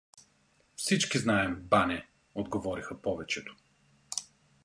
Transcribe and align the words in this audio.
—Всички 0.75 1.17
знаем, 1.17 1.55
бане— 1.55 2.07
отговориха 2.35 3.01
повечето. 3.01 3.55